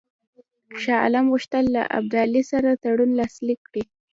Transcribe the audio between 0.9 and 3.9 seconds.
عالم غوښتل له ابدالي سره تړون لاسلیک کړي.